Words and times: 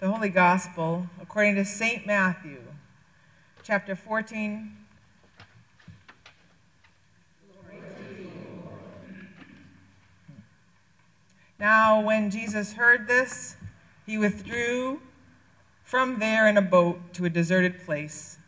The 0.00 0.08
Holy 0.08 0.28
Gospel 0.28 1.08
according 1.20 1.56
to 1.56 1.64
St. 1.64 2.06
Matthew, 2.06 2.62
chapter 3.64 3.96
14. 3.96 4.76
Now, 11.58 12.00
when 12.00 12.30
Jesus 12.30 12.74
heard 12.74 13.08
this, 13.08 13.56
he 14.06 14.16
withdrew 14.16 15.00
from 15.82 16.20
there 16.20 16.46
in 16.46 16.56
a 16.56 16.62
boat 16.62 17.12
to 17.14 17.24
a 17.24 17.30
deserted 17.30 17.84
place 17.84 18.38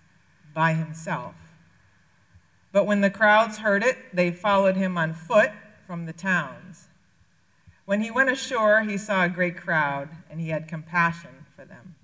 by 0.55 0.75
himself. 0.75 1.35
But 2.71 2.87
when 2.87 3.01
the 3.01 3.11
crowds 3.11 3.59
heard 3.59 3.83
it, 3.83 3.97
they 4.15 4.31
followed 4.31 4.77
him 4.77 4.97
on 4.97 5.15
foot 5.15 5.51
from 5.85 6.07
the 6.07 6.13
towns. 6.13 6.87
When 7.87 8.03
he 8.03 8.11
went 8.13 8.31
ashore, 8.31 8.83
he 8.83 8.97
saw 8.97 9.25
a 9.25 9.29
great 9.29 9.57
crowd, 9.57 10.11
and 10.31 10.41
he 10.41 10.51
had 10.51 10.69
compassion 10.69 11.40
for 11.61 11.67
them 11.67 11.95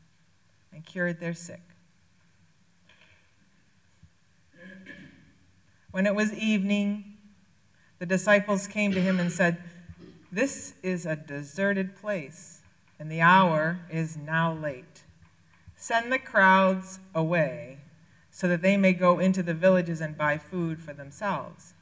and 0.73 0.84
cured 0.84 1.19
their 1.19 1.33
sick. 1.33 1.62
When 5.91 6.06
it 6.06 6.14
was 6.14 6.34
evening, 6.34 7.16
the 7.98 8.05
disciples 8.05 8.66
came 8.66 8.92
to 8.92 9.00
him 9.00 9.19
and 9.19 9.33
said, 9.33 9.62
This 10.30 10.74
is 10.83 11.06
a 11.06 11.16
deserted 11.16 11.97
place, 11.97 12.61
and 12.98 13.11
the 13.11 13.23
hour 13.23 13.80
is 13.91 14.19
now 14.19 14.52
late. 14.52 15.05
Send 15.75 16.12
the 16.12 16.19
crowds 16.19 16.98
away 17.14 17.78
so 18.30 18.47
that 18.48 18.61
they 18.61 18.77
may 18.77 18.92
go 18.92 19.19
into 19.19 19.42
the 19.42 19.55
villages 19.55 20.02
and 20.02 20.19
buy 20.19 20.36
food 20.36 20.83
for 20.83 20.92
themselves. 20.92 21.73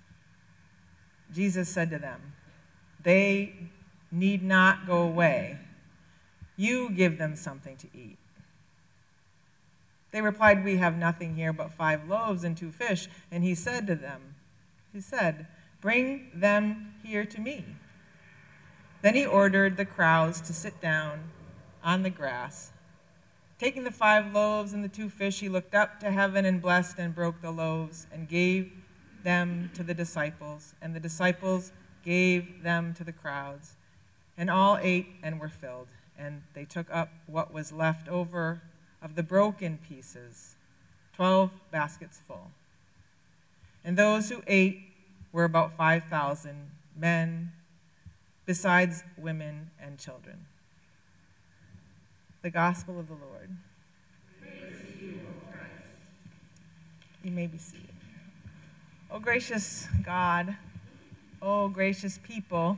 Jesus 1.32 1.68
said 1.68 1.91
to 1.91 1.98
them, 1.98 2.34
They 3.02 3.70
need 4.12 4.45
not 4.45 4.87
go 4.87 5.02
away. 5.02 5.59
You 6.56 6.90
give 6.90 7.18
them 7.18 7.36
something 7.36 7.76
to 7.76 7.88
eat. 7.94 8.18
They 10.14 10.20
replied, 10.20 10.65
We 10.65 10.76
have 10.76 10.96
nothing 10.96 11.34
here 11.34 11.52
but 11.52 11.73
five 11.73 12.09
loaves 12.09 12.45
and 12.45 12.56
two 12.56 12.70
fish. 12.70 13.09
And 13.32 13.42
he 13.42 13.54
said 13.54 13.87
to 13.88 13.96
them, 13.96 14.37
He 14.92 15.01
said, 15.01 15.48
Bring 15.80 16.30
them 16.32 16.95
here 17.02 17.24
to 17.24 17.40
me. 17.40 17.64
Then 19.02 19.16
he 19.16 19.26
ordered 19.26 19.76
the 19.76 19.84
crowds 19.84 20.40
to 20.42 20.52
sit 20.52 20.80
down 20.80 21.30
on 21.82 22.04
the 22.04 22.10
grass. 22.10 22.70
Taking 23.59 23.84
the 23.84 23.90
five 23.90 24.32
loaves 24.32 24.73
and 24.73 24.84
the 24.84 24.88
two 24.88 25.10
fish, 25.10 25.40
he 25.40 25.48
looked 25.48 25.74
up 25.74 25.98
to 26.01 26.10
heaven 26.10 26.45
and 26.45 26.62
blessed 26.62 26.98
and 26.98 27.14
broke 27.14 27.42
the 27.42 27.51
loaves 27.51 28.07
and 28.12 28.29
gave 28.29 28.73
them 29.24 29.70
to 29.74 29.82
the 29.82 29.95
disciples. 29.95 30.74
And 30.80 30.95
the 30.95 31.01
disciples 31.01 31.73
gave 32.04 32.62
them 32.62 32.95
to 32.95 33.02
the 33.04 33.12
crowds. 33.12 33.74
And 34.38 34.48
all 34.48 34.79
ate 34.80 35.09
and 35.23 35.40
were 35.40 35.48
filled. 35.48 35.88
And 36.18 36.43
they 36.54 36.65
took 36.65 36.87
up 36.90 37.10
what 37.26 37.52
was 37.52 37.73
left 37.73 38.09
over 38.09 38.62
of 39.02 39.16
the 39.16 39.23
broken 39.23 39.79
pieces, 39.88 40.54
12 41.16 41.51
baskets 41.70 42.20
full. 42.26 42.51
And 43.84 43.98
those 43.98 44.30
who 44.30 44.42
ate 44.46 44.80
were 45.32 45.45
about 45.45 45.76
5,000 45.76 46.70
men, 46.96 47.52
besides 48.46 49.02
women 49.18 49.70
and 49.80 49.98
children 49.98 50.46
the 52.45 52.51
gospel 52.51 53.01
of 53.01 53.09
the 53.09 53.15
Lord. 53.15 53.57
You, 55.01 55.18
you 57.23 57.30
may 57.30 57.46
be 57.46 57.57
seated. 57.57 57.88
Oh, 59.10 59.18
gracious 59.18 59.88
God, 60.04 60.54
oh, 61.40 61.68
gracious 61.68 62.18
people, 62.23 62.76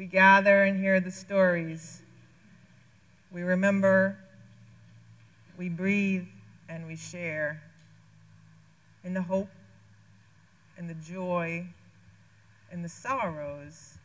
we 0.00 0.06
gather 0.06 0.64
and 0.64 0.80
hear 0.80 0.98
the 0.98 1.10
stories. 1.10 2.00
We 3.30 3.42
remember, 3.42 4.16
we 5.58 5.68
breathe, 5.68 6.26
and 6.70 6.86
we 6.86 6.96
share 6.96 7.62
in 9.04 9.12
the 9.12 9.20
hope, 9.20 9.50
in 10.78 10.86
the 10.86 10.94
joy, 10.94 11.66
in 12.72 12.80
the 12.80 12.88
sorrows 12.88 13.98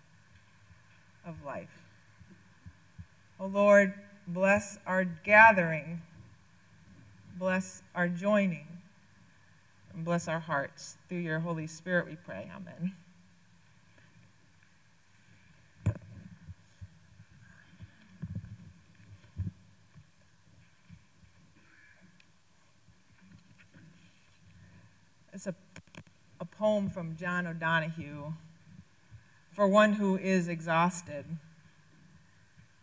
of 1.26 1.46
life. 1.46 1.86
Oh 3.40 3.48
Lord, 3.48 3.94
Bless 4.28 4.80
our 4.88 5.06
gathering. 5.06 6.02
Bless 7.38 7.84
our 7.94 8.08
joining. 8.08 8.66
And 9.94 10.04
bless 10.04 10.28
our 10.28 10.40
hearts. 10.40 10.98
Through 11.08 11.20
your 11.20 11.42
Holy 11.42 11.68
Spirit, 11.68 12.08
we 12.08 12.16
pray. 12.16 12.50
Amen. 12.54 12.96
It's 25.36 25.48
a, 25.48 25.56
a 26.40 26.46
poem 26.46 26.90
from 26.90 27.18
John 27.18 27.46
O'Donohue 27.46 28.36
for 29.52 29.68
one 29.68 29.94
who 29.96 30.18
is 30.18 30.48
exhausted. 30.48 31.26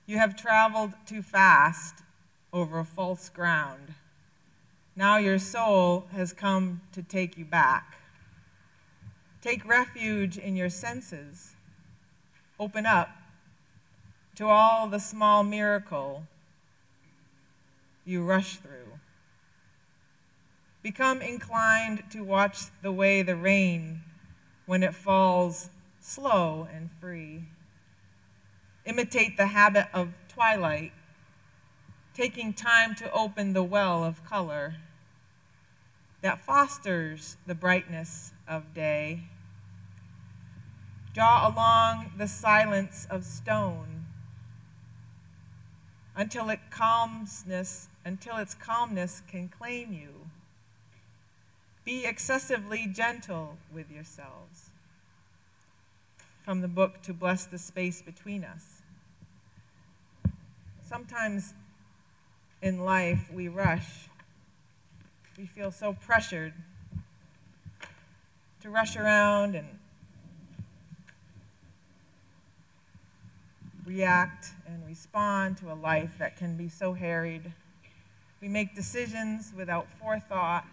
You 0.04 0.18
have 0.18 0.36
traveled 0.36 0.92
too 1.06 1.22
fast 1.22 2.02
over 2.52 2.84
false 2.84 3.30
ground. 3.30 3.94
Now 4.94 5.16
your 5.16 5.38
soul 5.38 6.08
has 6.12 6.34
come 6.34 6.82
to 6.92 7.02
take 7.02 7.38
you 7.38 7.46
back. 7.46 7.96
Take 9.40 9.66
refuge 9.66 10.36
in 10.36 10.54
your 10.54 10.68
senses. 10.68 11.56
Open 12.60 12.84
up 12.84 13.08
to 14.34 14.48
all 14.48 14.88
the 14.88 15.00
small 15.00 15.42
miracle 15.42 16.24
you 18.04 18.22
rush 18.22 18.56
through. 18.56 18.81
Become 20.82 21.22
inclined 21.22 22.04
to 22.10 22.22
watch 22.22 22.64
the 22.82 22.92
way 22.92 23.22
the 23.22 23.36
rain 23.36 24.02
when 24.66 24.82
it 24.82 24.94
falls 24.94 25.70
slow 26.00 26.68
and 26.72 26.90
free 27.00 27.44
imitate 28.84 29.36
the 29.36 29.48
habit 29.48 29.86
of 29.92 30.12
twilight, 30.28 30.92
taking 32.14 32.52
time 32.52 32.94
to 32.96 33.10
open 33.12 33.52
the 33.52 33.62
well 33.62 34.04
of 34.04 34.24
color 34.24 34.76
that 36.20 36.44
fosters 36.44 37.36
the 37.46 37.54
brightness 37.54 38.32
of 38.46 38.74
day. 38.74 39.24
Draw 41.14 41.48
along 41.48 42.12
the 42.16 42.28
silence 42.28 43.06
of 43.10 43.24
stone 43.24 44.06
until 46.14 46.48
it 46.50 46.60
calmness 46.70 47.88
until 48.04 48.36
its 48.36 48.54
calmness 48.54 49.22
can 49.28 49.48
claim 49.48 49.92
you. 49.92 50.21
Be 51.84 52.04
excessively 52.04 52.86
gentle 52.86 53.56
with 53.72 53.90
yourselves 53.90 54.70
from 56.44 56.60
the 56.60 56.68
book 56.68 57.02
to 57.02 57.12
bless 57.12 57.44
the 57.44 57.58
space 57.58 58.02
between 58.02 58.44
us. 58.44 58.82
Sometimes 60.82 61.54
in 62.60 62.84
life 62.84 63.30
we 63.32 63.48
rush. 63.48 64.08
We 65.36 65.46
feel 65.46 65.72
so 65.72 65.92
pressured 65.94 66.52
to 68.60 68.70
rush 68.70 68.96
around 68.96 69.56
and 69.56 69.66
react 73.84 74.50
and 74.66 74.86
respond 74.86 75.56
to 75.58 75.72
a 75.72 75.74
life 75.74 76.12
that 76.18 76.36
can 76.36 76.56
be 76.56 76.68
so 76.68 76.92
harried. 76.92 77.52
We 78.40 78.48
make 78.48 78.74
decisions 78.74 79.52
without 79.56 79.88
forethought, 79.90 80.64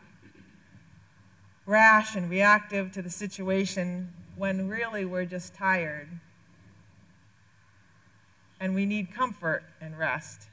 rash 1.70 2.16
and 2.16 2.32
reactive 2.32 2.92
to 2.92 3.00
the 3.00 3.12
situation 3.12 4.12
when 4.36 4.68
really 4.68 5.06
we're 5.06 5.24
just 5.26 5.54
tired 5.54 6.10
and 8.60 8.74
we 8.74 8.88
need 8.88 9.14
comfort 9.14 9.64
and 9.80 9.98
rest 9.98 10.48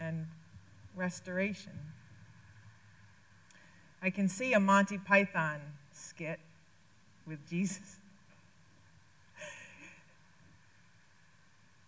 and 0.00 0.26
restoration. 0.96 1.72
I 4.02 4.10
can 4.10 4.28
see 4.28 4.52
a 4.52 4.58
Monty 4.58 4.98
Python 4.98 5.60
skit 5.92 6.40
with 7.24 7.48
Jesus. 7.48 7.98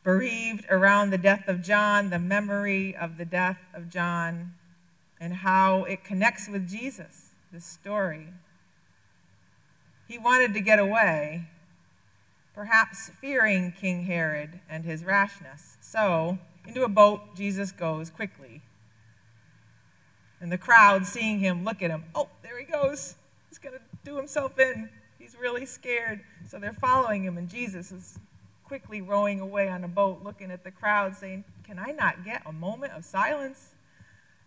Bereaved 0.05 0.67
around 0.71 1.11
the 1.11 1.19
death 1.19 1.49
of 1.49 1.63
John, 1.63 2.11
the 2.11 2.21
memory 2.21 2.95
of 2.95 3.19
the 3.19 3.25
death 3.25 3.59
of 3.75 3.91
John, 3.91 4.55
and 5.21 5.35
how 5.35 5.83
it 5.83 6.05
connects 6.05 6.49
with 6.49 6.69
Jesus, 6.69 7.30
this 7.53 7.65
story. 7.65 8.29
He 10.09 10.19
wanted 10.19 10.55
to 10.55 10.61
get 10.61 10.79
away, 10.79 11.49
perhaps 12.55 13.11
fearing 13.21 13.73
King 13.73 14.05
Herod 14.05 14.61
and 14.69 14.85
his 14.85 15.05
rashness. 15.05 15.77
So, 15.81 16.39
into 16.67 16.85
a 16.85 16.89
boat 16.89 17.37
Jesus 17.37 17.73
goes 17.73 18.11
quickly. 18.11 18.63
And 20.41 20.51
the 20.51 20.59
crowd, 20.59 21.07
seeing 21.07 21.41
him, 21.41 21.65
look 21.65 21.83
at 21.83 21.91
him. 21.91 22.05
Oh, 22.15 22.29
there 22.43 22.59
he 22.59 22.65
goes. 22.65 23.17
He's 23.49 23.59
going 23.59 23.75
to 23.75 23.83
do 24.05 24.17
himself 24.17 24.59
in. 24.59 24.89
He's 25.19 25.37
really 25.39 25.67
scared. 25.67 26.21
So 26.49 26.59
they're 26.59 26.73
following 26.73 27.25
him, 27.25 27.37
and 27.37 27.49
Jesus 27.49 27.93
is 27.93 28.19
quickly 28.65 29.03
rowing 29.03 29.41
away 29.41 29.69
on 29.69 29.85
a 29.85 29.89
boat, 29.89 30.23
looking 30.23 30.51
at 30.51 30.65
the 30.65 30.71
crowd, 30.71 31.15
saying, 31.17 31.45
Can 31.65 31.79
I 31.79 31.91
not 31.91 32.25
get 32.25 32.43
a 32.47 32.53
moment 32.53 32.93
of 32.95 33.05
silence 33.05 33.75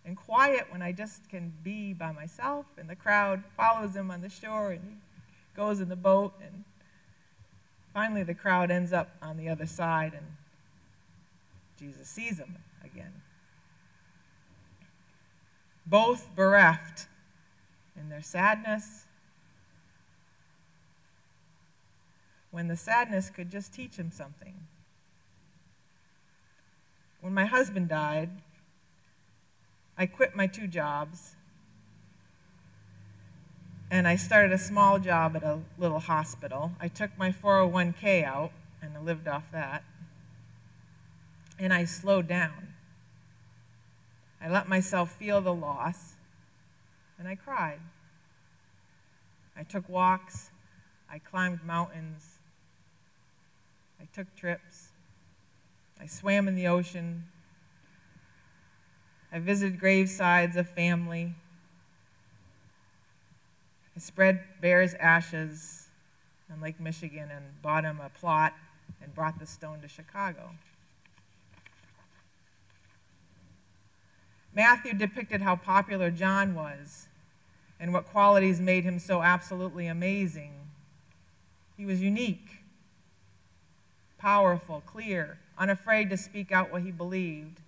and 0.05 0.17
quiet 0.17 0.67
when 0.69 0.81
I 0.81 0.91
just 0.91 1.29
can 1.29 1.53
be 1.63 1.93
by 1.93 2.11
myself? 2.11 2.65
And 2.77 2.89
the 2.89 2.95
crowd 2.95 3.43
follows 3.55 3.95
him 3.95 4.11
on 4.11 4.21
the 4.21 4.29
shore 4.29 4.71
and 4.71 4.81
he 4.83 4.95
goes 5.55 5.79
in 5.79 5.89
the 5.89 5.95
boat. 5.95 6.33
And 6.41 6.63
finally, 7.93 8.23
the 8.23 8.33
crowd 8.33 8.71
ends 8.71 8.91
up 8.91 9.15
on 9.21 9.37
the 9.37 9.49
other 9.49 9.65
side 9.65 10.13
and 10.13 10.25
Jesus 11.79 12.07
sees 12.07 12.37
him 12.37 12.57
again. 12.83 13.21
Both 15.85 16.35
bereft 16.35 17.07
in 17.99 18.09
their 18.09 18.21
sadness 18.21 19.05
when 22.51 22.67
the 22.67 22.77
sadness 22.77 23.29
could 23.29 23.49
just 23.49 23.73
teach 23.73 23.95
him 23.95 24.11
something. 24.11 24.67
When 27.19 27.33
my 27.33 27.45
husband 27.45 27.89
died, 27.89 28.29
I 29.97 30.05
quit 30.05 30.35
my 30.35 30.47
two 30.47 30.67
jobs 30.67 31.35
and 33.91 34.07
I 34.07 34.15
started 34.15 34.51
a 34.51 34.57
small 34.57 34.97
job 34.97 35.35
at 35.35 35.43
a 35.43 35.59
little 35.77 35.99
hospital. 35.99 36.71
I 36.79 36.87
took 36.87 37.15
my 37.17 37.31
401k 37.31 38.23
out 38.23 38.51
and 38.81 38.97
I 38.97 38.99
lived 38.99 39.27
off 39.27 39.51
that. 39.51 39.83
And 41.59 41.71
I 41.71 41.85
slowed 41.85 42.27
down. 42.27 42.73
I 44.41 44.49
let 44.49 44.67
myself 44.67 45.11
feel 45.11 45.41
the 45.41 45.53
loss 45.53 46.13
and 47.19 47.27
I 47.27 47.35
cried. 47.35 47.79
I 49.55 49.61
took 49.61 49.87
walks, 49.87 50.49
I 51.09 51.19
climbed 51.19 51.63
mountains, 51.63 52.39
I 54.01 54.05
took 54.13 54.35
trips. 54.35 54.89
I 56.01 56.07
swam 56.07 56.47
in 56.47 56.55
the 56.55 56.67
ocean. 56.67 57.25
I 59.33 59.39
visited 59.39 59.79
gravesides 59.79 60.55
of 60.55 60.69
family. 60.69 61.33
I 63.95 63.99
spread 63.99 64.43
Bear's 64.61 64.93
ashes 64.93 65.87
on 66.51 66.61
Lake 66.61 66.79
Michigan 66.79 67.29
and 67.35 67.61
bought 67.63 67.83
him 67.83 67.99
a 67.99 68.09
plot 68.09 68.53
and 69.01 69.15
brought 69.15 69.39
the 69.39 69.47
stone 69.47 69.81
to 69.81 69.87
Chicago. 69.87 70.51
Matthew 74.53 74.93
depicted 74.93 75.41
how 75.41 75.55
popular 75.55 76.11
John 76.11 76.53
was 76.53 77.07
and 77.79 77.91
what 77.91 78.05
qualities 78.05 78.61
made 78.61 78.83
him 78.83 78.99
so 78.99 79.23
absolutely 79.23 79.87
amazing. 79.87 80.53
He 81.75 81.85
was 81.87 82.01
unique 82.01 82.63
powerful, 84.23 84.81
clear, 84.85 85.37
unafraid 85.57 86.09
to 86.09 86.15
speak 86.15 86.49
out 86.49 86.71
what 86.71 86.81
he 86.81 86.91
believed. 86.91 87.59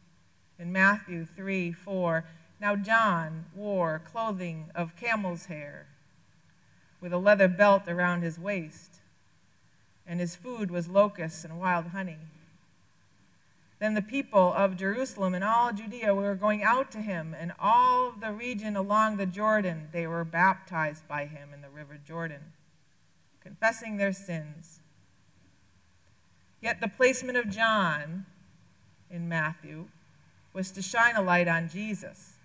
In 0.58 0.72
Matthew 0.72 1.26
3 1.26 1.72
4, 1.74 2.26
now 2.62 2.76
John 2.76 3.46
wore 3.54 4.00
clothing 4.00 4.72
of 4.74 4.96
camel's 4.96 5.48
hair 5.48 5.88
with 7.02 7.12
a 7.12 7.18
leather 7.18 7.48
belt 7.48 7.88
around 7.88 8.22
his 8.22 8.40
waist, 8.40 9.02
and 10.08 10.20
his 10.20 10.36
food 10.36 10.72
was 10.72 10.88
locusts 10.88 11.44
and 11.44 11.60
wild 11.60 11.88
honey. 11.88 12.18
Then 13.80 13.94
the 13.94 14.02
people 14.02 14.54
of 14.54 14.78
Jerusalem 14.78 15.34
and 15.34 15.44
all 15.44 15.74
Judea 15.74 16.16
were 16.16 16.36
going 16.36 16.64
out 16.64 16.90
to 16.92 17.02
him, 17.02 17.36
and 17.38 17.52
all 17.60 18.12
the 18.12 18.32
region 18.32 18.78
along 18.78 19.18
the 19.18 19.26
Jordan, 19.26 19.90
they 19.92 20.08
were 20.08 20.24
baptized 20.24 21.08
by 21.08 21.26
him 21.26 21.54
in 21.54 21.62
the 21.62 21.70
river 21.70 22.00
Jordan, 22.04 22.54
confessing 23.42 23.98
their 23.98 24.14
sins. 24.14 24.80
Yet 26.62 26.80
the 26.80 26.88
placement 26.88 27.38
of 27.38 27.50
John 27.50 28.26
in 29.12 29.28
Matthew 29.28 29.90
was 30.56 30.72
to 30.72 30.82
shine 30.82 31.16
a 31.18 31.22
light 31.22 31.50
on 31.50 31.68
Jesus 31.68 32.36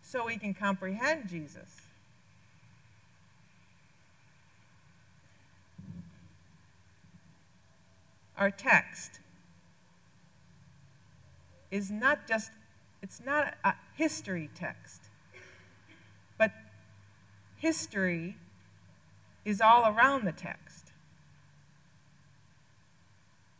so 0.00 0.24
we 0.24 0.38
can 0.38 0.54
comprehend 0.54 1.28
Jesus. 1.28 1.80
Our 8.38 8.52
text 8.52 9.18
is 11.72 11.90
not 11.90 12.28
just, 12.28 12.52
it's 13.02 13.20
not 13.24 13.54
a 13.64 13.74
history 13.96 14.48
text, 14.54 15.02
but 16.38 16.52
history 17.56 18.36
is 19.44 19.60
all 19.60 19.92
around 19.92 20.24
the 20.24 20.32
text. 20.32 20.65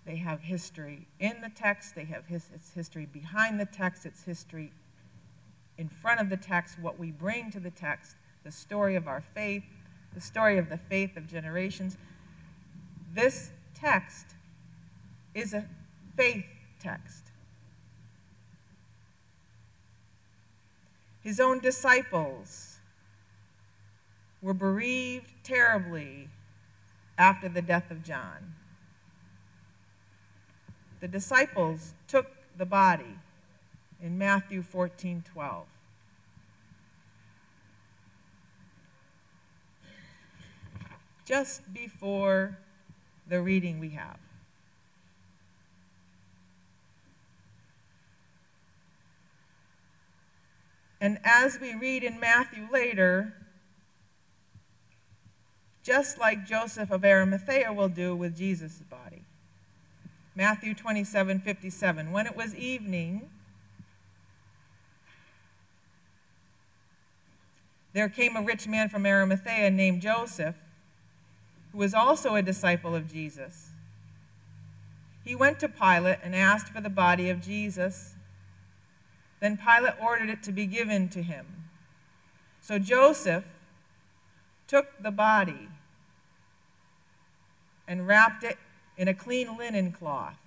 They 0.06 0.17
have 0.17 0.43
history 0.43 1.08
in 1.19 1.41
the 1.41 1.50
text, 1.50 1.97
they 1.97 2.05
have 2.05 2.26
his, 2.26 2.49
it's 2.55 2.73
history 2.73 3.06
behind 3.06 3.58
the 3.58 3.67
text, 3.67 4.06
it's 4.06 4.23
history 4.23 4.73
in 5.76 5.88
front 5.88 6.20
of 6.20 6.31
the 6.31 6.37
text, 6.37 6.79
what 6.79 6.99
we 6.99 7.11
bring 7.11 7.50
to 7.50 7.61
the 7.61 7.70
text, 7.70 8.17
the 8.44 8.53
story 8.53 8.94
of 8.94 9.08
our 9.08 9.20
faith, 9.20 9.64
the 10.14 10.20
story 10.20 10.58
of 10.58 10.70
the 10.70 10.79
faith 10.79 11.17
of 11.17 11.26
generations. 11.26 11.97
This 13.12 13.50
text 13.75 14.37
is 15.35 15.53
a 15.53 15.67
faith 16.17 16.47
text. 16.81 17.25
His 21.20 21.41
own 21.41 21.58
disciples 21.58 22.79
were 24.41 24.55
bereaved 24.55 25.32
terribly 25.43 26.29
after 27.19 27.49
the 27.49 27.62
death 27.62 27.91
of 27.91 28.05
John 28.05 28.56
the 31.00 31.08
disciples 31.08 31.94
took 32.08 32.26
the 32.56 32.66
body 32.66 33.19
in 34.02 34.19
Matthew 34.19 34.62
14 34.62 35.25
12. 35.32 35.66
Just 41.25 41.75
before 41.75 42.58
the 43.28 43.43
reading 43.43 43.81
we 43.81 43.90
have. 43.90 44.19
And 51.00 51.19
as 51.25 51.60
we 51.60 51.75
read 51.75 52.02
in 52.02 52.19
Matthew 52.19 52.69
later, 52.72 53.34
just 55.82 56.19
like 56.19 56.44
Joseph 56.46 56.90
of 56.90 57.04
Arimathea 57.04 57.72
will 57.72 57.88
do 57.88 58.16
with 58.16 58.37
Jesus' 58.37 58.82
body. 58.90 59.06
Matthew 60.37 60.75
27 60.75 61.41
57. 61.41 62.12
When 62.12 62.27
it 62.27 62.37
was 62.37 62.55
evening, 62.55 63.31
there 67.94 68.10
came 68.10 68.37
a 68.37 68.43
rich 68.43 68.69
man 68.69 68.91
from 68.91 69.06
Arimathea 69.06 69.70
named 69.70 70.03
Joseph, 70.03 70.55
who 71.72 71.79
was 71.79 71.94
also 71.94 72.34
a 72.34 72.43
disciple 72.43 72.94
of 72.94 73.10
Jesus. 73.10 73.70
He 75.25 75.34
went 75.34 75.58
to 75.60 75.70
Pilate 75.70 76.19
and 76.22 76.37
asked 76.37 76.69
for 76.69 76.82
the 76.82 76.91
body 76.91 77.31
of 77.31 77.41
Jesus. 77.41 78.15
Then 79.41 79.56
Pilate 79.56 79.94
ordered 80.01 80.29
it 80.29 80.43
to 80.43 80.53
be 80.53 80.67
given 80.67 81.08
to 81.08 81.22
him. 81.22 81.46
So 82.60 82.79
Joseph 82.79 83.44
took 84.69 85.03
the 85.03 85.10
body 85.10 85.69
and 87.89 88.06
wrapped 88.06 88.44
it 88.44 88.58
in 88.96 89.08
a 89.08 89.15
clean 89.15 89.56
linen 89.56 89.93
cloth 89.93 90.38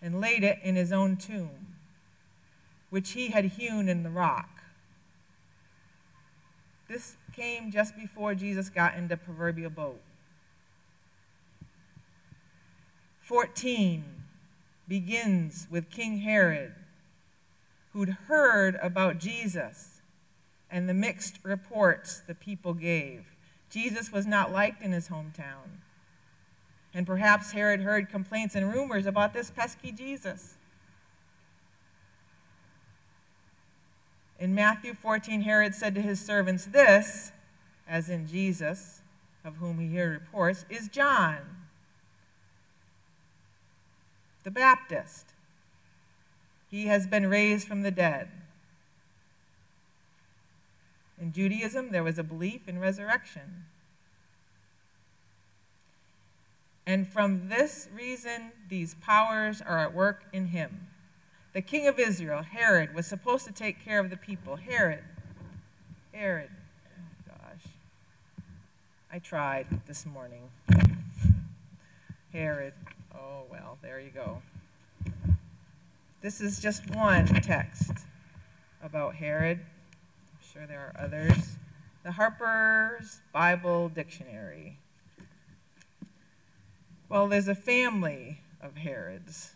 and 0.00 0.20
laid 0.20 0.42
it 0.42 0.58
in 0.62 0.76
his 0.76 0.92
own 0.92 1.16
tomb, 1.16 1.76
which 2.90 3.12
he 3.12 3.30
had 3.30 3.44
hewn 3.44 3.88
in 3.88 4.02
the 4.02 4.10
rock. 4.10 4.62
This 6.88 7.16
came 7.32 7.70
just 7.70 7.96
before 7.96 8.34
Jesus 8.34 8.68
got 8.68 8.96
in 8.96 9.08
the 9.08 9.16
proverbial 9.16 9.70
boat. 9.70 10.00
14 13.20 14.04
begins 14.88 15.68
with 15.70 15.88
King 15.88 16.18
Herod, 16.18 16.74
who'd 17.92 18.16
heard 18.26 18.78
about 18.82 19.18
Jesus 19.18 20.00
and 20.70 20.88
the 20.88 20.94
mixed 20.94 21.38
reports 21.44 22.22
the 22.26 22.34
people 22.34 22.74
gave. 22.74 23.36
Jesus 23.70 24.10
was 24.10 24.26
not 24.26 24.50
liked 24.50 24.82
in 24.82 24.92
his 24.92 25.08
hometown. 25.08 25.81
And 26.94 27.06
perhaps 27.06 27.52
Herod 27.52 27.80
heard 27.80 28.10
complaints 28.10 28.54
and 28.54 28.72
rumors 28.72 29.06
about 29.06 29.32
this 29.32 29.50
pesky 29.50 29.92
Jesus. 29.92 30.54
In 34.38 34.54
Matthew 34.54 34.94
14, 34.94 35.42
Herod 35.42 35.74
said 35.74 35.94
to 35.94 36.02
his 36.02 36.20
servants, 36.20 36.66
This, 36.66 37.32
as 37.88 38.10
in 38.10 38.26
Jesus, 38.26 39.00
of 39.44 39.56
whom 39.56 39.78
he 39.78 39.88
here 39.88 40.10
reports, 40.10 40.64
is 40.68 40.88
John 40.88 41.38
the 44.42 44.50
Baptist. 44.50 45.26
He 46.70 46.86
has 46.86 47.06
been 47.06 47.28
raised 47.28 47.68
from 47.68 47.82
the 47.82 47.90
dead. 47.90 48.28
In 51.20 51.32
Judaism, 51.32 51.92
there 51.92 52.02
was 52.02 52.18
a 52.18 52.24
belief 52.24 52.66
in 52.66 52.80
resurrection. 52.80 53.66
And 56.86 57.06
from 57.06 57.48
this 57.48 57.88
reason, 57.94 58.52
these 58.68 58.94
powers 58.94 59.62
are 59.62 59.78
at 59.78 59.94
work 59.94 60.24
in 60.32 60.48
him. 60.48 60.88
The 61.52 61.62
king 61.62 61.86
of 61.86 61.98
Israel, 61.98 62.42
Herod, 62.42 62.94
was 62.94 63.06
supposed 63.06 63.44
to 63.46 63.52
take 63.52 63.84
care 63.84 64.00
of 64.00 64.10
the 64.10 64.16
people. 64.16 64.56
Herod, 64.56 65.04
Herod, 66.12 66.50
oh 66.98 67.32
gosh. 67.32 67.72
I 69.12 69.18
tried 69.18 69.66
this 69.86 70.06
morning. 70.06 70.50
Herod, 72.32 72.72
oh 73.14 73.42
well, 73.50 73.78
there 73.82 74.00
you 74.00 74.10
go. 74.10 74.42
This 76.22 76.40
is 76.40 76.58
just 76.58 76.94
one 76.94 77.26
text 77.26 77.92
about 78.82 79.16
Herod. 79.16 79.60
I'm 79.60 80.52
sure 80.52 80.66
there 80.66 80.92
are 80.94 81.04
others. 81.04 81.58
The 82.02 82.12
Harper's 82.12 83.20
Bible 83.32 83.88
Dictionary. 83.88 84.78
Well, 87.12 87.28
there's 87.28 87.46
a 87.46 87.54
family 87.54 88.40
of 88.62 88.78
Herods. 88.78 89.52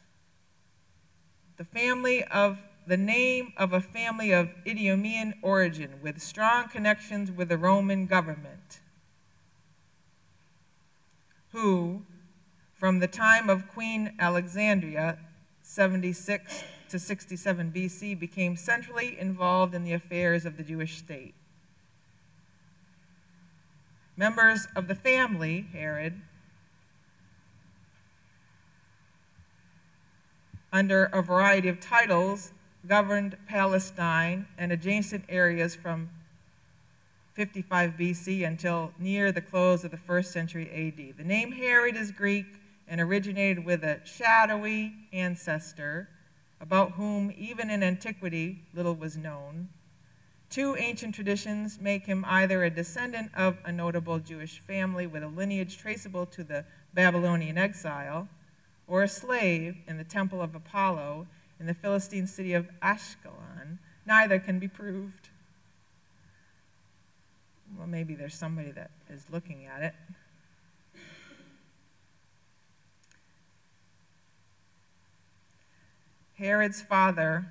The 1.57 1.65
family 1.65 2.23
of 2.23 2.59
the 2.87 2.99
name 2.99 3.55
of 3.57 3.73
a 3.73 3.81
family 3.81 4.31
of 4.31 4.51
Idumean 4.67 5.33
origin 5.41 5.95
with 6.03 6.21
strong 6.21 6.69
connections 6.69 7.33
with 7.33 7.49
the 7.49 7.57
Roman 7.57 8.05
government, 8.05 8.81
who, 11.53 12.03
from 12.75 12.99
the 12.99 13.09
time 13.09 13.49
of 13.49 13.69
Queen 13.69 14.13
Alexandria, 14.19 15.17
76 15.63 16.63
to 16.91 16.99
67 16.99 17.73
BC, 17.75 18.21
became 18.21 18.57
centrally 18.57 19.19
involved 19.19 19.75
in 19.75 19.83
the 19.83 19.95
affairs 19.95 20.45
of 20.45 20.59
the 20.59 20.63
Jewish 20.63 20.99
state. 20.99 21.33
Members 24.15 24.69
of 24.77 24.89
the 24.89 24.95
family, 24.95 25.69
Herod, 25.73 26.21
under 30.73 31.05
a 31.07 31.23
variety 31.23 31.69
of 31.69 31.81
titles, 31.81 32.53
governed 32.87 33.37
Palestine 33.49 34.47
and 34.59 34.73
adjacent 34.73 35.25
areas 35.29 35.75
from 35.75 36.11
55 37.35 37.93
BC 37.99 38.47
until 38.47 38.93
near 38.99 39.31
the 39.31 39.41
close 39.41 39.85
of 39.85 39.91
the 39.91 39.97
first 39.97 40.33
century 40.33 40.71
AD. 40.71 41.19
The 41.19 41.25
name 41.25 41.53
Herod 41.53 41.97
is 41.97 42.11
Greek 42.11 42.47
and 42.89 43.01
originated 43.01 43.65
with 43.65 43.83
a 43.83 44.01
shadowy 44.05 44.95
ancestor 45.13 46.09
about 46.61 46.93
whom, 46.93 47.33
even 47.37 47.69
in 47.69 47.83
antiquity, 47.83 48.63
little 48.73 48.95
was 48.95 49.17
known. 49.17 49.69
Two 50.49 50.77
ancient 50.77 51.15
traditions 51.15 51.79
make 51.81 52.07
him 52.07 52.25
either 52.27 52.63
a 52.65 52.71
descendant 52.71 53.31
of 53.35 53.59
a 53.65 53.73
notable 53.73 54.19
Jewish 54.19 54.61
family 54.61 55.07
with 55.07 55.23
a 55.23 55.29
lineage 55.29 55.77
traceable 55.77 56.25
to 56.27 56.45
the 56.45 56.65
Babylonian 56.95 57.59
exile, 57.59 58.29
or 58.87 59.03
a 59.03 59.09
slave 59.09 59.79
in 59.87 59.97
the 59.97 60.05
temple 60.05 60.41
of 60.41 60.55
Apollo 60.55 61.27
in 61.59 61.67
the 61.67 61.75
Philistine 61.75 62.27
city 62.27 62.53
of 62.53 62.69
Ashkelon. 62.81 63.79
Neither 64.07 64.39
can 64.39 64.59
be 64.59 64.69
proved. 64.69 65.29
Well, 67.77 67.87
maybe 67.87 68.15
there's 68.15 68.35
somebody 68.35 68.71
that 68.73 68.91
is 69.11 69.25
looking 69.31 69.67
at 69.67 69.83
it. 69.83 69.95
Herod's 76.39 76.83
father, 76.83 77.47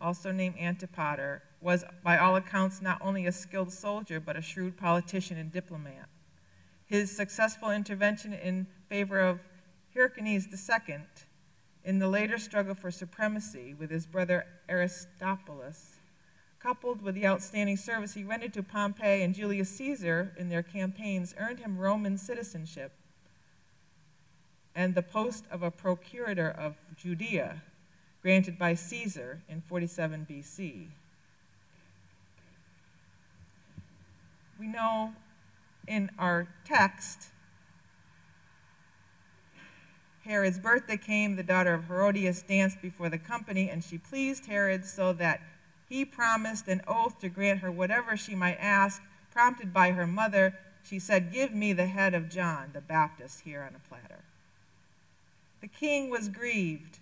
also 0.00 0.30
named 0.30 0.56
Antipater, 0.60 1.42
was 1.60 1.84
by 2.04 2.18
all 2.18 2.36
accounts 2.36 2.80
not 2.80 2.98
only 3.00 3.26
a 3.26 3.32
skilled 3.32 3.72
soldier, 3.72 4.20
but 4.20 4.36
a 4.36 4.42
shrewd 4.42 4.76
politician 4.76 5.36
and 5.36 5.50
diplomat. 5.50 6.08
His 6.86 7.14
successful 7.14 7.70
intervention 7.70 8.32
in 8.32 8.66
favor 8.88 9.20
of 9.20 9.40
Hyrcanus 9.94 10.46
II 10.52 11.00
in 11.84 11.98
the 11.98 12.08
later 12.08 12.38
struggle 12.38 12.74
for 12.74 12.90
supremacy 12.90 13.74
with 13.74 13.90
his 13.90 14.06
brother 14.06 14.46
Aristobulus, 14.68 15.96
coupled 16.58 17.02
with 17.02 17.14
the 17.14 17.26
outstanding 17.26 17.76
service 17.76 18.14
he 18.14 18.22
rendered 18.22 18.52
to 18.52 18.62
Pompey 18.62 19.22
and 19.22 19.34
Julius 19.34 19.70
Caesar 19.70 20.32
in 20.36 20.48
their 20.48 20.62
campaigns, 20.62 21.34
earned 21.38 21.60
him 21.60 21.78
Roman 21.78 22.18
citizenship 22.18 22.92
and 24.74 24.94
the 24.94 25.02
post 25.02 25.44
of 25.50 25.62
a 25.62 25.70
procurator 25.70 26.48
of 26.48 26.76
Judea, 26.96 27.62
granted 28.22 28.58
by 28.58 28.74
Caesar 28.74 29.42
in 29.48 29.62
47 29.62 30.26
BC. 30.30 30.88
We 34.58 34.66
know 34.66 35.14
in 35.88 36.10
our 36.18 36.48
text 36.64 37.28
Herod's 40.24 40.58
birthday 40.58 40.96
came, 40.96 41.36
the 41.36 41.42
daughter 41.42 41.74
of 41.74 41.86
Herodias 41.86 42.42
danced 42.42 42.82
before 42.82 43.08
the 43.08 43.18
company, 43.18 43.70
and 43.70 43.82
she 43.82 43.98
pleased 43.98 44.46
Herod 44.46 44.84
so 44.84 45.12
that 45.14 45.40
he 45.88 46.04
promised 46.04 46.68
an 46.68 46.82
oath 46.86 47.18
to 47.20 47.28
grant 47.28 47.60
her 47.60 47.70
whatever 47.70 48.16
she 48.16 48.34
might 48.34 48.58
ask. 48.60 49.02
Prompted 49.32 49.72
by 49.72 49.92
her 49.92 50.06
mother, 50.06 50.58
she 50.82 50.98
said, 50.98 51.32
Give 51.32 51.52
me 51.52 51.72
the 51.72 51.86
head 51.86 52.14
of 52.14 52.28
John 52.28 52.70
the 52.72 52.80
Baptist 52.80 53.42
here 53.42 53.62
on 53.62 53.74
a 53.74 53.88
platter. 53.88 54.24
The 55.60 55.68
king 55.68 56.10
was 56.10 56.28
grieved, 56.28 56.98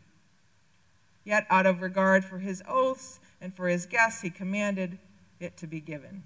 yet 1.24 1.46
out 1.48 1.66
of 1.66 1.80
regard 1.80 2.24
for 2.24 2.38
his 2.38 2.62
oaths 2.68 3.20
and 3.40 3.54
for 3.54 3.68
his 3.68 3.86
guests, 3.86 4.22
he 4.22 4.30
commanded 4.30 4.98
it 5.40 5.56
to 5.58 5.66
be 5.66 5.80
given. 5.80 6.22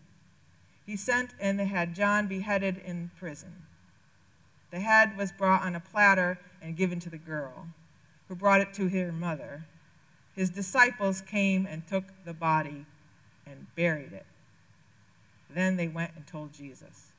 He 0.87 0.97
sent 0.97 1.35
and 1.41 1.61
had 1.61 1.95
John 1.95 2.27
beheaded 2.27 2.79
in 2.79 3.11
prison. 3.19 3.67
The 4.71 4.81
head 4.81 5.17
was 5.17 5.33
brought 5.33 5.63
on 5.63 5.75
a 5.75 5.81
platter 5.81 6.39
and 6.63 6.77
given 6.77 7.01
to 7.01 7.11
the 7.11 7.19
girl, 7.19 7.67
who 8.29 8.35
brought 8.35 8.61
it 8.61 8.73
to 8.75 8.89
her 8.89 9.13
mother. 9.13 9.67
His 10.35 10.49
disciples 10.49 11.21
came 11.21 11.67
and 11.67 11.87
took 11.87 12.05
the 12.25 12.33
body 12.33 12.87
and 13.47 13.67
buried 13.75 14.13
it. 14.13 14.27
Then 15.51 15.77
they 15.77 15.89
went 15.89 16.13
and 16.17 16.27
told 16.27 16.53
Jesus. 16.53 17.13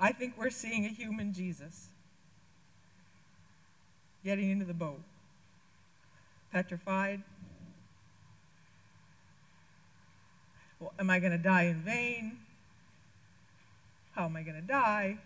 I 0.00 0.12
think 0.12 0.34
we're 0.36 0.50
seeing 0.50 0.84
a 0.84 0.88
human 0.88 1.32
Jesus 1.32 1.88
getting 4.24 4.50
into 4.50 4.64
the 4.64 4.74
boat, 4.74 5.00
petrified, 6.52 7.22
Well, 10.84 10.92
am 10.98 11.08
I 11.08 11.18
going 11.18 11.32
to 11.32 11.38
die 11.38 11.62
in 11.62 11.80
vain? 11.80 12.40
How 14.12 14.26
am 14.26 14.36
I 14.36 14.42
going 14.42 14.60
to 14.60 14.66
die? 14.66 15.16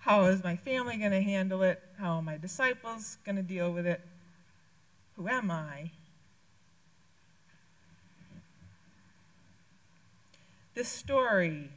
How 0.00 0.26
is 0.26 0.44
my 0.44 0.54
family 0.54 0.98
going 0.98 1.12
to 1.12 1.22
handle 1.22 1.62
it? 1.62 1.80
How 1.98 2.16
are 2.16 2.22
my 2.22 2.36
disciples 2.36 3.16
going 3.24 3.36
to 3.36 3.42
deal 3.42 3.72
with 3.72 3.86
it? 3.86 4.02
Who 5.16 5.28
am 5.28 5.50
I? 5.50 5.92
This 10.74 10.88
story 10.88 11.70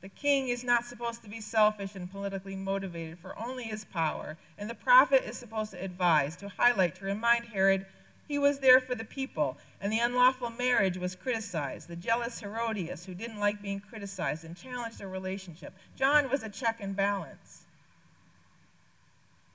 the 0.00 0.08
king 0.08 0.48
is 0.48 0.64
not 0.64 0.84
supposed 0.84 1.22
to 1.22 1.28
be 1.28 1.40
selfish 1.40 1.94
and 1.94 2.10
politically 2.10 2.56
motivated 2.56 3.18
for 3.18 3.38
only 3.38 3.64
his 3.64 3.84
power, 3.84 4.38
and 4.56 4.68
the 4.68 4.74
prophet 4.74 5.22
is 5.26 5.36
supposed 5.36 5.72
to 5.72 5.84
advise, 5.84 6.36
to 6.36 6.48
highlight, 6.48 6.94
to 6.96 7.04
remind 7.04 7.46
Herod 7.46 7.84
he 8.30 8.38
was 8.38 8.60
there 8.60 8.78
for 8.78 8.94
the 8.94 9.04
people, 9.04 9.58
and 9.80 9.92
the 9.92 9.98
unlawful 9.98 10.50
marriage 10.50 10.96
was 10.96 11.16
criticized. 11.16 11.88
The 11.88 11.96
jealous 11.96 12.38
Herodias, 12.38 13.06
who 13.06 13.12
didn't 13.12 13.40
like 13.40 13.60
being 13.60 13.80
criticized 13.80 14.44
and 14.44 14.56
challenged 14.56 15.00
their 15.00 15.08
relationship. 15.08 15.74
John 15.96 16.30
was 16.30 16.44
a 16.44 16.48
check 16.48 16.76
and 16.80 16.94
balance. 16.94 17.64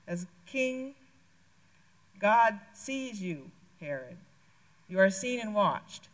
As 0.06 0.26
king, 0.44 0.92
God 2.20 2.60
sees 2.74 3.22
you, 3.22 3.50
Herod. 3.80 4.18
You 4.90 5.00
are 5.00 5.08
seen 5.08 5.40
and 5.40 5.54
watched. 5.54 6.10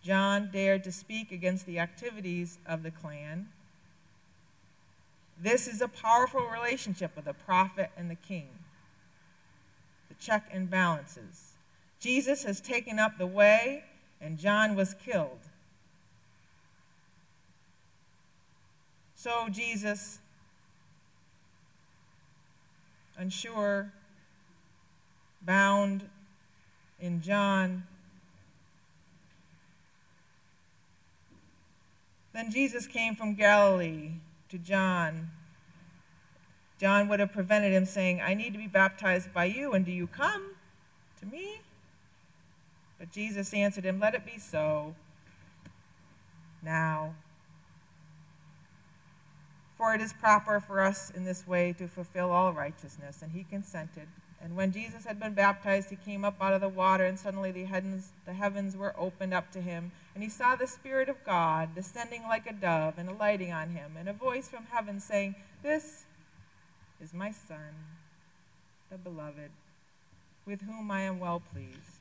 John 0.00 0.50
dared 0.52 0.84
to 0.84 0.92
speak 0.92 1.32
against 1.32 1.66
the 1.66 1.80
activities 1.80 2.58
of 2.64 2.84
the 2.84 2.92
clan. 2.92 3.48
This 5.36 5.66
is 5.66 5.80
a 5.80 5.88
powerful 5.88 6.42
relationship 6.42 7.18
of 7.18 7.24
the 7.24 7.34
prophet 7.34 7.90
and 7.96 8.08
the 8.08 8.14
king. 8.14 8.50
The 10.08 10.14
check 10.14 10.48
and 10.52 10.70
balances. 10.70 11.53
Jesus 12.04 12.44
has 12.44 12.60
taken 12.60 12.98
up 12.98 13.16
the 13.16 13.26
way, 13.26 13.82
and 14.20 14.36
John 14.36 14.76
was 14.76 14.92
killed. 14.92 15.38
So 19.14 19.48
Jesus, 19.50 20.18
unsure, 23.16 23.90
bound 25.40 26.10
in 27.00 27.22
John. 27.22 27.84
Then 32.34 32.50
Jesus 32.50 32.86
came 32.86 33.16
from 33.16 33.34
Galilee 33.34 34.10
to 34.50 34.58
John. 34.58 35.30
John 36.78 37.08
would 37.08 37.20
have 37.20 37.32
prevented 37.32 37.72
him 37.72 37.86
saying, 37.86 38.20
I 38.20 38.34
need 38.34 38.52
to 38.52 38.58
be 38.58 38.66
baptized 38.66 39.32
by 39.32 39.46
you, 39.46 39.72
and 39.72 39.86
do 39.86 39.90
you 39.90 40.06
come? 40.06 40.50
To 41.20 41.26
me? 41.26 41.62
But 43.04 43.12
Jesus 43.12 43.52
answered 43.52 43.84
him, 43.84 44.00
Let 44.00 44.14
it 44.14 44.24
be 44.24 44.38
so. 44.38 44.94
Now. 46.62 47.16
For 49.76 49.94
it 49.94 50.00
is 50.00 50.14
proper 50.14 50.58
for 50.58 50.80
us 50.80 51.10
in 51.10 51.26
this 51.26 51.46
way 51.46 51.74
to 51.74 51.86
fulfill 51.86 52.30
all 52.30 52.54
righteousness. 52.54 53.20
And 53.20 53.32
he 53.32 53.44
consented. 53.44 54.08
And 54.42 54.56
when 54.56 54.72
Jesus 54.72 55.04
had 55.04 55.20
been 55.20 55.34
baptized, 55.34 55.90
he 55.90 55.96
came 55.96 56.24
up 56.24 56.36
out 56.40 56.54
of 56.54 56.62
the 56.62 56.68
water, 56.70 57.04
and 57.04 57.18
suddenly 57.18 57.50
the 57.50 57.64
heavens, 57.64 58.12
the 58.24 58.32
heavens 58.32 58.74
were 58.74 58.94
opened 58.98 59.34
up 59.34 59.52
to 59.52 59.60
him. 59.60 59.92
And 60.14 60.24
he 60.24 60.30
saw 60.30 60.56
the 60.56 60.66
Spirit 60.66 61.10
of 61.10 61.22
God 61.26 61.74
descending 61.74 62.22
like 62.22 62.46
a 62.46 62.54
dove 62.54 62.94
and 62.96 63.10
alighting 63.10 63.52
on 63.52 63.70
him, 63.70 63.98
and 63.98 64.08
a 64.08 64.14
voice 64.14 64.48
from 64.48 64.64
heaven 64.70 64.98
saying, 64.98 65.34
This 65.62 66.04
is 67.02 67.12
my 67.12 67.32
Son, 67.32 67.74
the 68.90 68.96
beloved, 68.96 69.50
with 70.46 70.62
whom 70.62 70.90
I 70.90 71.02
am 71.02 71.20
well 71.20 71.42
pleased. 71.52 71.93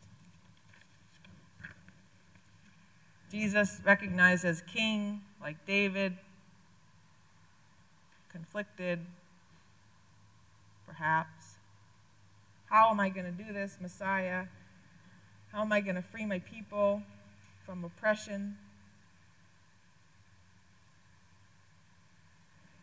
Jesus, 3.34 3.82
recognized 3.84 4.46
as 4.46 4.62
king, 4.62 5.24
like 5.42 5.66
David, 5.66 6.16
conflicted, 8.32 9.00
perhaps 10.86 11.56
how 12.74 12.92
am 12.92 13.00
I 13.00 13.10
going 13.10 13.26
to 13.26 13.32
do 13.32 13.52
this, 13.52 13.78
Messiah? 13.82 14.46
How 15.52 15.62
am 15.62 15.72
I 15.72 15.82
going 15.82 15.96
to 15.96 16.04
free 16.04 16.28
my 16.28 16.38
people 16.38 17.02
from 17.66 17.84
oppression? 17.84 18.58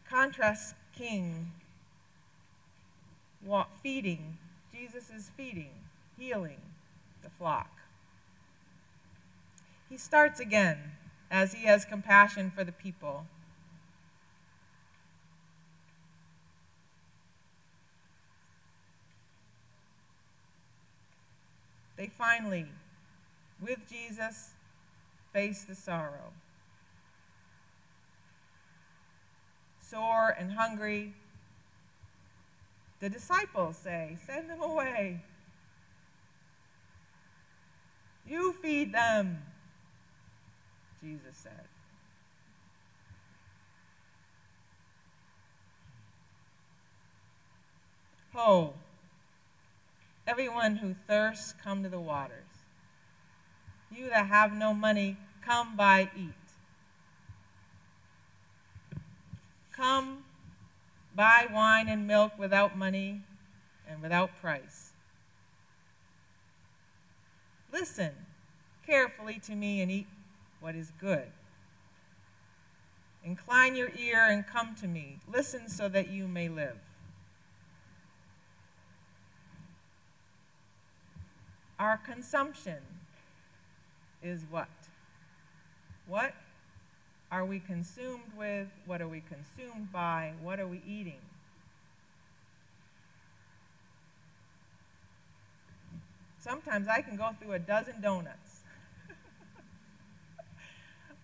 Contrast 0.08 0.74
King 0.96 1.52
feeding. 3.82 4.38
Jesus 4.72 5.10
is 5.10 5.30
feeding, 5.36 5.70
healing 6.18 6.60
the 7.22 7.30
flock. 7.30 7.79
He 9.90 9.98
starts 9.98 10.40
again 10.40 10.92
as 11.30 11.52
he 11.52 11.66
has 11.66 11.84
compassion 11.84 12.50
for 12.50 12.64
the 12.64 12.72
people. 12.72 13.26
they 22.00 22.06
finally, 22.06 22.64
with 23.60 23.86
Jesus, 23.86 24.52
face 25.34 25.64
the 25.64 25.74
sorrow. 25.74 26.32
Sore 29.78 30.34
and 30.38 30.52
hungry, 30.52 31.12
the 33.00 33.10
disciples 33.10 33.76
say, 33.76 34.16
Send 34.26 34.48
them 34.48 34.62
away. 34.62 35.24
You 38.26 38.54
feed 38.54 38.94
them, 38.94 39.42
Jesus 41.02 41.36
said. 41.36 41.64
Ho, 48.34 48.74
Everyone 50.30 50.76
who 50.76 50.94
thirsts, 51.08 51.54
come 51.60 51.82
to 51.82 51.88
the 51.88 51.98
waters. 51.98 52.46
You 53.90 54.08
that 54.10 54.28
have 54.28 54.52
no 54.52 54.72
money, 54.72 55.16
come 55.44 55.76
buy, 55.76 56.08
eat. 56.16 56.34
Come, 59.72 60.22
buy 61.16 61.48
wine 61.52 61.88
and 61.88 62.06
milk 62.06 62.38
without 62.38 62.78
money 62.78 63.22
and 63.88 64.00
without 64.00 64.40
price. 64.40 64.92
Listen 67.72 68.12
carefully 68.86 69.40
to 69.40 69.56
me 69.56 69.80
and 69.80 69.90
eat 69.90 70.06
what 70.60 70.74
is 70.74 70.92
good. 71.00 71.26
Incline 73.24 73.76
your 73.76 73.90
ear 73.98 74.26
and 74.28 74.46
come 74.46 74.74
to 74.76 74.86
me. 74.86 75.18
Listen 75.30 75.68
so 75.68 75.88
that 75.88 76.08
you 76.08 76.26
may 76.26 76.48
live. 76.48 76.78
Our 81.78 81.96
consumption 81.96 82.78
is 84.22 84.44
what? 84.50 84.68
What 86.06 86.34
are 87.30 87.44
we 87.44 87.58
consumed 87.58 88.32
with? 88.36 88.68
What 88.86 89.00
are 89.00 89.08
we 89.08 89.22
consumed 89.22 89.92
by? 89.92 90.32
What 90.42 90.60
are 90.60 90.66
we 90.66 90.82
eating? 90.86 91.20
Sometimes 96.38 96.88
I 96.88 97.02
can 97.02 97.16
go 97.16 97.30
through 97.38 97.52
a 97.52 97.58
dozen 97.58 98.00
donuts. 98.00 98.49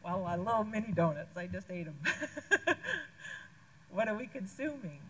Well, 0.06 0.24
a 0.32 0.38
little 0.38 0.64
mini 0.64 0.92
donuts. 0.92 1.36
I 1.36 1.48
just 1.48 1.68
ate 1.68 1.86
them. 1.86 1.98
what 3.90 4.06
are 4.06 4.14
we 4.14 4.28
consuming? 4.28 5.00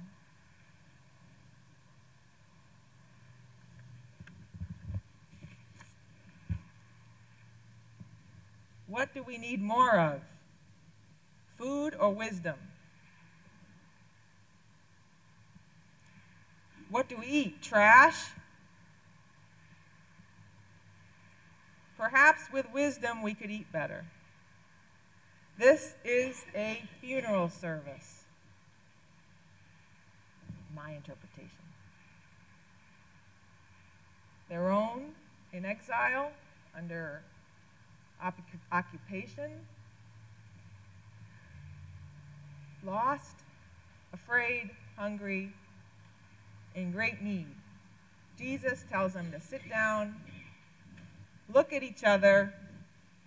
What 8.87 9.13
do 9.13 9.23
we 9.23 9.37
need 9.37 9.61
more 9.61 9.99
of? 9.99 10.21
Food 11.59 11.95
or 11.99 12.11
wisdom? 12.15 12.57
What 16.89 17.09
do 17.09 17.17
we 17.19 17.27
eat? 17.27 17.61
Trash? 17.61 18.31
Perhaps 21.99 22.45
with 22.51 22.73
wisdom 22.73 23.23
we 23.23 23.35
could 23.35 23.51
eat 23.51 23.71
better. 23.71 24.07
This 25.59 25.95
is 26.05 26.45
a 26.55 26.83
funeral 27.01 27.49
service. 27.49 28.25
My 30.75 30.91
interpretation. 30.91 31.51
Their 34.51 34.71
own 34.71 35.13
in 35.55 35.65
exile 35.65 36.33
under 36.77 37.23
occupation, 38.71 39.51
lost, 42.85 43.37
afraid, 44.13 44.71
hungry, 44.97 45.53
in 46.75 46.93
great 46.93 47.23
need. 47.23 47.47
Jesus 48.39 48.85
tells 48.91 49.15
them 49.15 49.33
to 49.33 49.41
sit 49.41 49.67
down, 49.71 50.17
look 51.53 51.73
at 51.73 51.83
each 51.83 52.05
other, 52.05 52.53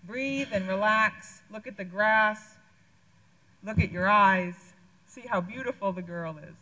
breathe 0.04 0.50
and 0.52 0.68
relax, 0.68 1.42
look 1.52 1.68
at 1.68 1.78
the 1.78 1.86
grass, 1.86 2.56
look 3.64 3.80
at 3.80 3.92
your 3.92 4.10
eyes, 4.10 4.74
see 5.06 5.22
how 5.22 5.42
beautiful 5.42 5.92
the 5.92 6.02
girl 6.02 6.38
is. 6.38 6.56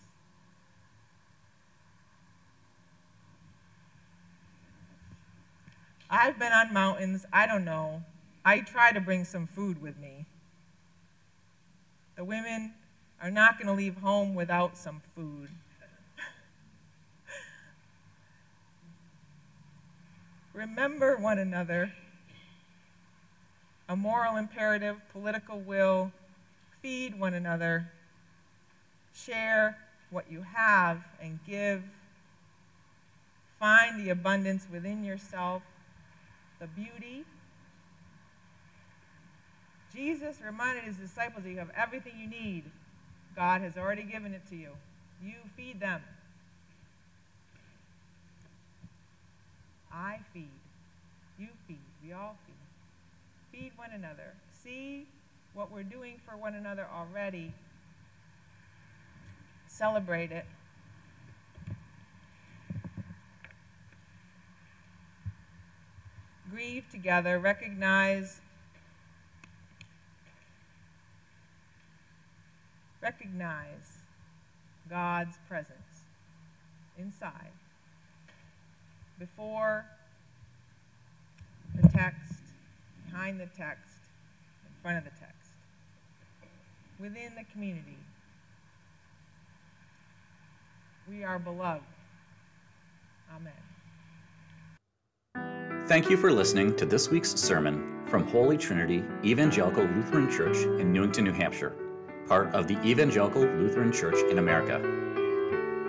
I've 6.09 6.39
been 6.39 6.53
on 6.53 6.73
mountains, 6.73 7.25
I 7.33 7.45
don't 7.47 7.65
know, 7.65 8.03
I 8.45 8.61
try 8.61 8.93
to 8.93 9.01
bring 9.01 9.25
some 9.25 9.45
food 9.45 9.81
with 9.81 9.97
me. 9.97 10.25
The 12.15 12.23
women 12.23 12.73
are 13.21 13.29
not 13.29 13.57
going 13.57 13.67
to 13.67 13.73
leave 13.73 13.97
home 13.97 14.33
without 14.33 14.77
some 14.77 15.01
food. 15.15 15.49
Remember 20.53 21.17
one 21.17 21.39
another. 21.39 21.91
A 23.89 23.95
moral 23.95 24.35
imperative, 24.35 24.97
political 25.11 25.59
will. 25.59 26.11
Feed 26.81 27.19
one 27.19 27.33
another. 27.33 27.89
Share 29.13 29.77
what 30.09 30.31
you 30.31 30.43
have 30.53 31.01
and 31.21 31.39
give. 31.47 31.83
Find 33.59 33.99
the 33.99 34.09
abundance 34.09 34.67
within 34.71 35.03
yourself, 35.03 35.63
the 36.59 36.67
beauty 36.67 37.25
Jesus 39.97 40.37
reminded 40.45 40.83
his 40.83 40.95
disciples 40.97 41.43
that 41.43 41.49
you 41.49 41.57
have 41.57 41.71
everything 41.75 42.13
you 42.19 42.27
need. 42.27 42.63
God 43.35 43.61
has 43.61 43.77
already 43.77 44.03
given 44.03 44.33
it 44.33 44.41
to 44.49 44.55
you. 44.55 44.69
You 45.23 45.33
feed 45.55 45.79
them. 45.79 46.01
I 49.91 50.19
feed. 50.33 50.49
You 51.39 51.47
feed. 51.67 51.79
We 52.03 52.13
all 52.13 52.35
feed. 52.45 52.46
Feed 53.57 53.71
one 53.75 53.89
another. 53.91 54.35
See 54.63 55.07
what 55.55 55.71
we're 55.71 55.81
doing 55.81 56.19
for 56.23 56.37
one 56.37 56.53
another 56.53 56.85
already. 56.93 57.53
Celebrate 59.65 60.31
it. 60.31 60.45
Grieve 66.51 66.83
together. 66.91 67.39
Recognize 67.39 68.41
recognize 73.01 73.99
God's 74.87 75.37
presence 75.47 76.03
inside 76.97 77.53
before 79.17 79.85
the 81.81 81.87
text, 81.89 82.26
behind 83.17 83.39
the 83.39 83.47
text, 83.57 83.95
in 84.63 84.71
front 84.83 84.99
of 84.99 85.03
the 85.03 85.09
text, 85.09 85.49
within 86.99 87.33
the 87.35 87.43
community. 87.51 87.97
We 91.09 91.23
are 91.23 91.39
beloved. 91.39 91.81
Amen. 93.35 93.53
Thank 95.87 96.11
you 96.11 96.17
for 96.17 96.31
listening 96.31 96.75
to 96.75 96.85
this 96.85 97.09
week's 97.09 97.33
sermon 97.33 98.03
from 98.05 98.27
Holy 98.27 98.55
Trinity 98.55 99.03
Evangelical 99.25 99.83
Lutheran 99.83 100.29
Church 100.29 100.57
in 100.79 100.93
Newington, 100.93 101.23
New 101.23 101.33
Hampshire, 101.33 101.75
part 102.27 102.53
of 102.53 102.67
the 102.67 102.79
Evangelical 102.83 103.41
Lutheran 103.41 103.91
Church 103.91 104.17
in 104.29 104.37
America. 104.37 104.79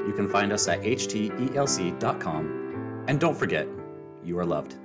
You 0.07 0.15
can 0.15 0.29
find 0.31 0.51
us 0.51 0.67
at 0.67 0.81
htelc.com, 0.81 1.45
and 3.07 3.21
don't 3.21 3.37
forget, 3.37 3.69
you 4.25 4.39
are 4.39 4.47
loved. 4.47 4.77